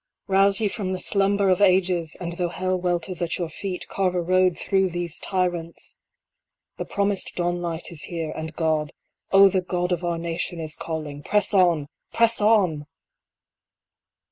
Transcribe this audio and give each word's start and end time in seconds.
rouse 0.25 0.59
ye 0.59 0.67
from 0.67 0.93
the 0.93 0.97
slumber 0.97 1.47
of 1.49 1.61
ages, 1.61 2.15
and, 2.19 2.33
though 2.33 2.49
Hell 2.49 2.75
welters 2.75 3.21
at 3.21 3.37
your 3.37 3.49
feet, 3.49 3.87
carve 3.87 4.15
a 4.15 4.19
road 4.19 4.57
through 4.57 4.89
these 4.89 5.19
tyrants! 5.19 5.93
HEAR, 5.93 5.93
ISRAEL! 5.93 6.75
85 6.77 6.77
The 6.87 6.93
promised 6.95 7.35
dawn 7.35 7.61
light 7.61 7.91
is 7.91 8.01
here 8.05 8.33
j 8.33 8.39
and 8.39 8.55
God 8.55 8.93
O 9.31 9.47
the 9.47 9.61
God 9.61 9.91
of 9.91 10.03
our 10.03 10.17
nation 10.17 10.59
is 10.59 10.75
calling! 10.75 11.21
Press 11.21 11.53
on 11.53 11.85
press 12.11 12.41
on 12.41 12.87